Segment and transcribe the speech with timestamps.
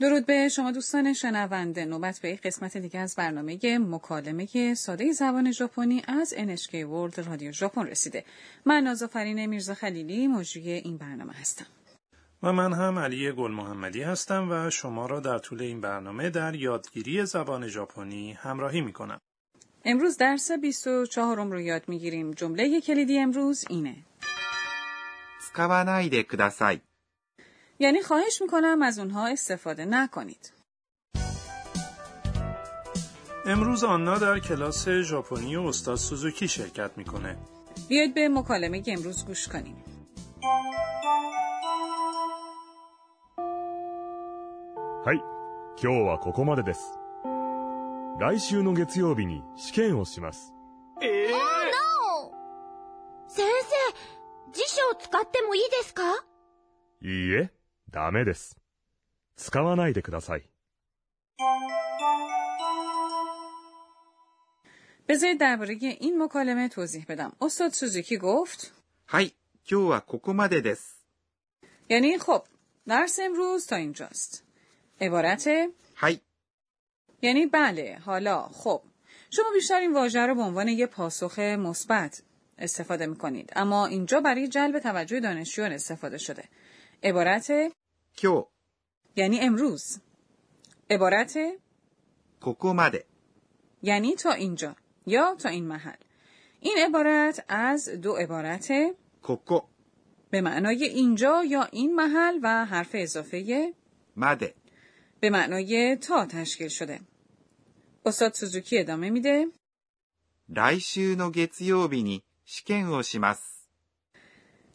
[0.00, 5.52] درود به شما دوستان شنونده نوبت به یک قسمت دیگه از برنامه مکالمه ساده زبان
[5.52, 8.24] ژاپنی از NHK World رادیو ژاپن رسیده
[8.64, 11.66] من نازافرین میرزا خلیلی مجری این برنامه هستم
[12.42, 16.54] و من هم علی گل محمدی هستم و شما را در طول این برنامه در
[16.54, 19.20] یادگیری زبان ژاپنی همراهی می کنم.
[19.84, 22.30] امروز درس 24 رو یاد می گیریم.
[22.30, 23.96] جمله کلیدی امروز اینه.
[25.54, 26.82] 使わないでください。
[27.78, 30.52] یعنی خواهش میکنم از اونها استفاده نکنید.
[33.46, 37.36] امروز آنا در کلاس ژاپنی استاد سوزوکی شرکت میکنه.
[37.88, 39.76] بیاید به مکالمه امروز گوش کنیم.
[45.04, 45.16] はい、
[45.82, 46.80] 今日はここまでです。
[48.20, 50.54] 来週の月曜日に試験をします。
[53.26, 56.02] 先生、辞書を使ってもいいですか
[57.02, 57.50] いいえ、
[57.90, 58.56] ダメです。
[59.36, 60.42] 使わないでください。
[65.08, 67.32] بذارید درباره این مکالمه توضیح بدم.
[67.40, 68.72] استاد سوزوکی گفت
[69.06, 69.34] はい、
[69.70, 71.04] 今日はここまでです。
[71.88, 72.44] یعنی خب
[72.86, 74.44] درس امروز تا اینجاست.
[75.00, 75.48] عبارت
[75.94, 76.20] はい、
[77.22, 78.82] یعنی بله حالا خب
[79.30, 82.22] شما بیشتر این واژه رو به عنوان یه پاسخ مثبت
[82.58, 86.44] استفاده میکنید اما اینجا برای جلب توجه دانشجویان استفاده شده
[87.02, 87.50] عبارت
[88.16, 88.46] 今日、
[89.16, 90.00] یعنی امروز
[90.90, 91.38] عبارت
[92.40, 93.06] ここまで。
[93.82, 94.76] یعنی تا اینجا
[95.06, 95.96] یا تا این محل
[96.60, 98.68] این عبارت از دو عبارت
[99.22, 99.62] ここ
[100.30, 103.72] به معنای اینجا یا این محل و حرف اضافه
[104.16, 104.54] まで。
[105.20, 107.00] به معنای تا تشکیل شده
[108.06, 109.46] استاد سوزوکی ادامه میده
[110.48, 113.55] 来週の月曜日に試験をします。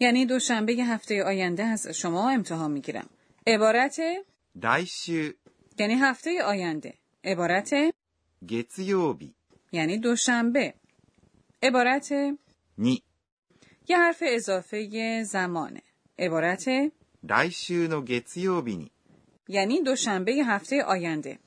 [0.00, 3.08] یعنی دوشنبه هفته آینده از شما امتحان میگیرم.
[3.46, 4.00] عبارت
[4.60, 5.34] 来週、
[5.78, 6.94] یعنی هفته آینده.
[7.24, 7.70] عبارت
[8.46, 9.34] 月曜日
[9.72, 10.74] یعنی دوشنبه.
[11.62, 12.12] عبارت
[12.78, 13.02] に、
[13.88, 15.82] یه حرف اضافه زمانه.
[16.18, 16.92] عبارت
[17.24, 18.90] 来週の月曜日に
[19.48, 21.38] یعنی دوشنبه هفته آینده.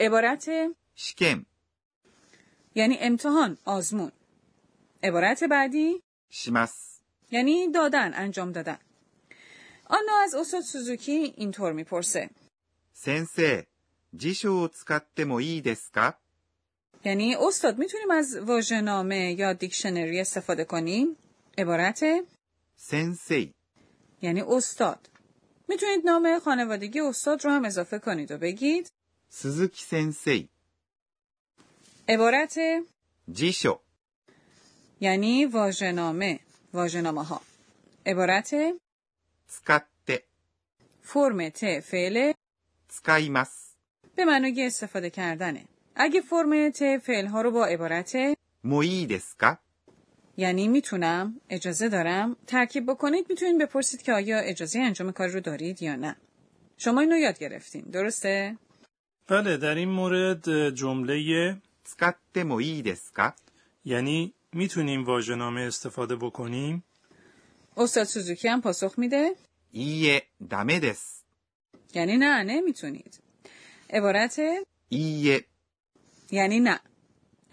[0.00, 0.44] عبارت
[0.96, 1.46] 試験
[2.74, 4.12] یعنی امتحان آزمون.
[5.02, 6.91] عبارت بعدی します。
[7.33, 8.77] یعنی دادن انجام دادن.
[9.85, 12.29] آنا از استاد سوزوکی اینطور می‌پرسه.
[12.93, 13.67] سنسه
[14.15, 15.61] جیشو او ای
[17.05, 21.07] یعنی استاد می‌تونیم از واژه نامه یا دیکشنری استفاده کنیم؟
[21.57, 22.03] عبارت؟
[22.75, 23.53] سنسی.
[24.21, 25.09] یعنی استاد.
[25.67, 28.91] می‌تونید نام خانوادگی استاد رو هم اضافه کنید و بگید.
[29.29, 30.49] سوزوکی سنسی.
[32.09, 32.55] عبارت؟
[33.31, 33.79] جیشو.
[35.01, 36.39] یعنی واژه‌نامه.
[36.72, 37.40] واژه‌نامه ها
[38.06, 38.54] عبارت
[39.48, 40.24] 使って、
[41.02, 42.32] فرم ت فعل
[42.88, 43.76] 使います。
[44.16, 45.64] به معنای استفاده کردنه
[45.96, 49.58] اگه فرم ت فعل ها رو با عبارت もういいですか
[50.36, 55.82] یعنی میتونم اجازه دارم ترکیب بکنید میتونید بپرسید که آیا اجازه انجام کار رو دارید
[55.82, 56.16] یا نه
[56.76, 58.56] شما اینو یاد گرفتین درسته
[59.28, 63.34] بله در این مورد جمله 使ってもいいですか
[63.84, 66.83] یعنی می‌تونیم واژه‌نامه استفاده بکنیم؟
[67.77, 69.35] استاد سوزوکی هم پاسخ میده؟
[69.71, 71.23] ایه دمه دس.
[71.93, 73.19] یعنی نه نمی‌تونید
[73.89, 74.39] عبارت
[74.89, 75.45] ایه
[76.31, 76.79] یعنی نه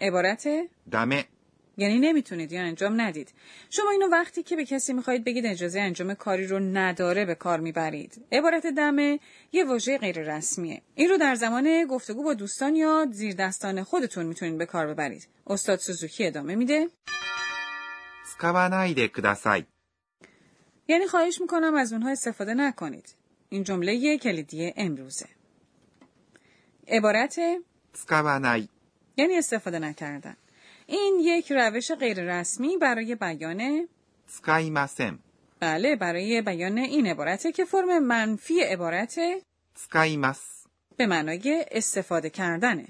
[0.01, 0.47] عبارت
[0.91, 1.25] دمه
[1.81, 3.29] یعنی نمی‌تونید یا انجام ندید.
[3.69, 7.59] شما اینو وقتی که به کسی می‌خواهید بگید اجازه انجام کاری رو نداره به کار
[7.59, 8.25] می‌برید.
[8.31, 9.19] عبارت دمه
[9.51, 10.81] یه واژه غیر رسمیه.
[10.95, 15.27] این رو در زمان گفتگو با دوستان یا زیر دستان خودتون می‌تونید به کار ببرید.
[15.47, 16.87] استاد سوزوکی ادامه میده.
[20.87, 23.15] یعنی خواهش می‌کنم از اونها استفاده نکنید.
[23.49, 25.29] این جمله یه کلیدی امروزه.
[26.87, 27.35] عبارت
[29.17, 30.37] یعنی استفاده نکردن.
[30.90, 33.88] این یک روش غیر رسمی برای بیان
[34.28, 35.18] 使いません。
[35.60, 39.18] بله برای بیان این عبارته که فرم منفی عبارت
[39.74, 40.66] 使います。
[40.96, 42.86] به معنای استفاده کردنه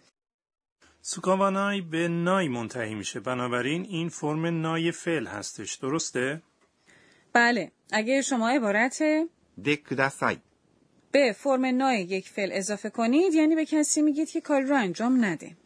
[1.02, 6.42] سوکاوانای به نای منتهی میشه بنابراین این فرم نای فعل هستش درسته؟
[7.32, 9.02] بله اگه شما عبارت
[9.58, 10.38] でください。
[11.12, 15.24] به فرم نای یک فعل اضافه کنید یعنی به کسی میگید که کاری رو انجام
[15.24, 15.56] نده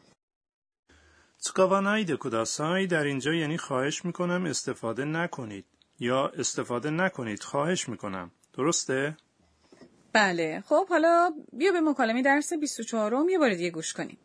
[1.45, 5.65] سوکاوانای دکوداسای در اینجا یعنی خواهش میکنم استفاده نکنید
[5.99, 9.17] یا استفاده نکنید خواهش میکنم درسته؟
[10.13, 14.19] بله خب حالا بیا به مکالمه درس 24 م یه بار دیگه گوش کنیم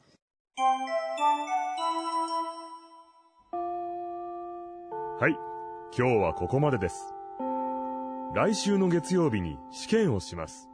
[5.22, 5.32] はい、
[5.98, 6.96] 今日はここまでです。
[8.36, 10.68] 来週の月曜日に試験をします。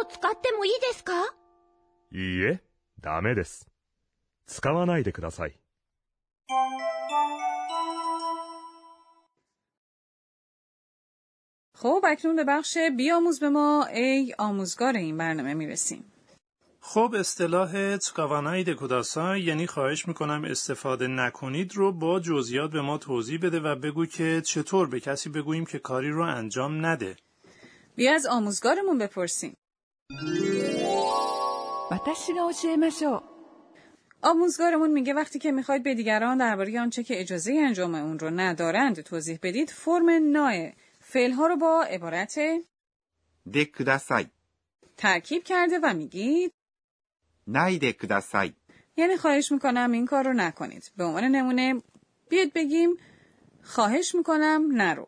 [0.00, 1.12] を使ってもいいですか
[2.14, 2.60] いいえ、
[3.00, 3.68] ダメです。
[4.46, 5.54] 使わないでください。
[11.74, 16.04] خب اکنون به بخش بیاموز به ما ای آموزگار این برنامه میرسیم.
[16.80, 23.38] خب اصطلاح تسکاوانای دکوداسای یعنی خواهش میکنم استفاده نکنید رو با جزئیات به ما توضیح
[23.42, 27.16] بده و بگو که چطور به کسی بگوییم که کاری رو انجام نده.
[27.96, 29.56] بیا از آموزگارمون بپرسیم.
[31.94, 33.22] 私が教えましょう。
[34.22, 39.00] آموزگارمون میگه وقتی که میخواید به دیگران درباره آنچه که اجازه انجام اون رو ندارند
[39.00, 42.38] توضیح بدید فرم نای فعلها رو با عبارت
[43.48, 44.30] でください。
[44.96, 46.52] ترکیب کرده و میگید
[47.46, 48.54] ないでください。
[48.96, 50.90] یعنی خواهش میکنم این کار رو نکنید.
[50.96, 51.82] به عنوان نمونه
[52.28, 52.96] بیاید بگیم
[53.62, 55.06] خواهش میکنم نرو.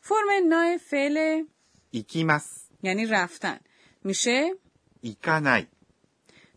[0.00, 1.44] فرم نای فعل
[1.92, 2.70] 行きます。
[2.82, 3.60] یعنی رفتن
[4.04, 4.54] میشه
[5.02, 5.68] 行かない。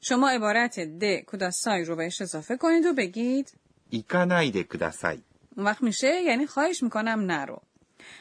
[0.09, 3.53] شما عبارت د کداسای رو بهش اضافه کنید و بگید
[3.91, 5.19] ایکانایده کوداسای
[5.57, 7.63] اون وقت میشه؟ یعنی خواهش می‌کنم نرو.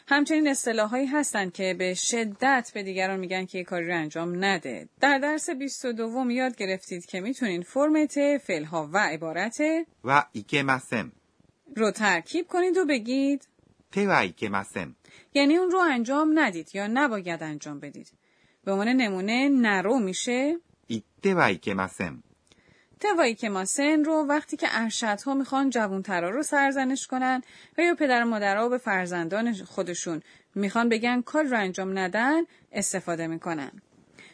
[0.07, 4.89] همچنین اصطلاحهایی هستند که به شدت به دیگران میگن که یه کاری رو انجام نده.
[5.01, 9.57] در درس 22 یاد گرفتید که می‌تونین فرم ت فعلها و عبارت
[10.03, 11.11] و ایکمسن
[11.75, 13.47] رو ترکیب کنید و بگید
[13.91, 14.27] ته و
[15.33, 18.11] یعنی اون رو انجام ندید یا نباید انجام بدید.
[18.63, 20.57] به عنوان نمونه نرو میشه.
[21.22, 22.22] てはいけません。
[23.00, 27.42] توایی که ماسن رو وقتی که ارشدها میخوان جوانترا رو سرزنش کنن
[27.78, 30.22] و یا پدر و مادرها به فرزندان خودشون
[30.54, 32.42] میخوان بگن کار رو انجام ندن
[32.72, 33.72] استفاده میکنن.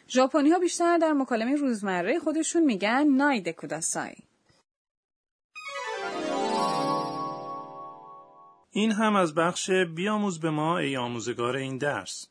[0.09, 4.15] ژاپنی ها بیشتر در مکالمه روزمره خودشون میگن نایده کوداسای.
[8.71, 12.27] این هم از بخش بیاموز به ما ای آموزگار این درس.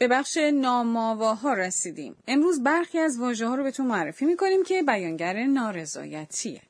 [0.00, 2.16] به بخش نامآواها رسیدیم.
[2.28, 6.62] امروز برخی از واژه ها رو بهتون معرفی می‌کنیم که بیانگر نارضایتیه.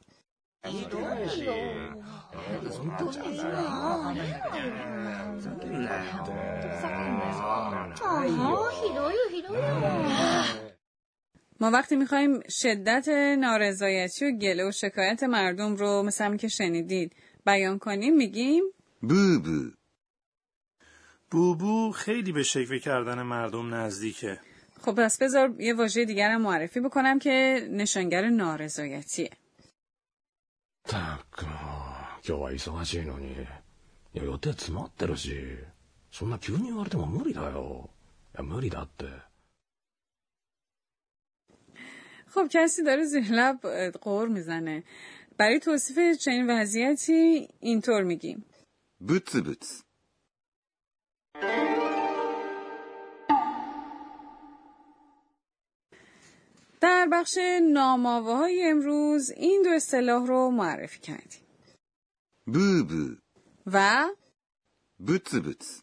[11.61, 17.12] ما وقتی می‌خوایم شدت نارضایتی و گله و شکایت مردم رو مثل که شنیدید
[17.47, 18.62] بیان کنیم میگیم
[19.03, 19.80] ブーブー。
[21.32, 24.40] بوبو خیلی به شکوه کردن مردم نزدیکه.
[24.82, 29.30] خب پس بذار یه واژه دیگر هم معرفی بکنم که نشانگر نارضایتیه
[30.86, 31.56] ったくもう
[32.28, 33.36] 今日は忙しいのにい
[34.14, 35.34] や予定詰まってるし
[36.12, 37.90] そんな急に言われても無理だよ
[38.36, 39.06] いや無理だって
[42.28, 44.84] خب کسی داره زیر لب اه، قور میزنه
[45.38, 48.46] برای توصیف چنین وضعیتی اینطور میگیم
[49.02, 49.84] ブツブツ。
[56.81, 57.39] در بخش
[57.73, 61.41] ناماوه های امروز این دو اصطلاح رو معرفی کردیم.
[62.47, 63.15] بو بو.
[63.67, 64.09] و
[64.99, 65.83] بوت بوت.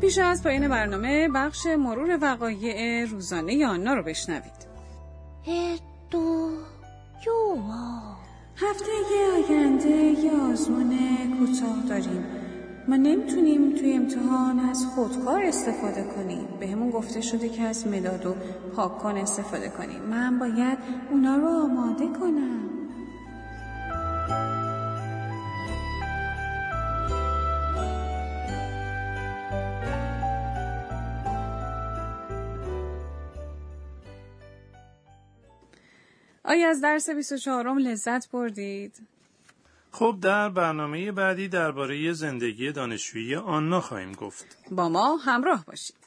[0.00, 4.66] پیش از پایین برنامه بخش مرور وقایع روزانه آنا رو بشنوید.
[5.46, 6.58] اتو
[7.26, 8.16] یوا
[8.56, 10.98] هفته یه آینده یه آزمون
[11.38, 12.24] کوتاه داریم.
[12.88, 16.48] ما نمی‌تونیم توی امتحان از خودکار استفاده کنیم.
[16.60, 18.34] بهمون به گفته شده که از مداد و
[18.76, 20.02] پاککن استفاده کنیم.
[20.02, 20.78] من باید
[21.10, 22.71] اونا رو آماده کنم.
[36.44, 38.92] آیا از درس 24 لذت بردید؟
[39.92, 44.56] خب در برنامه بعدی درباره زندگی دانشجویی آنا خواهیم گفت.
[44.70, 46.01] با ما همراه باشید